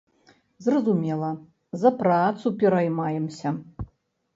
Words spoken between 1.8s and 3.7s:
за працу пераймаемся.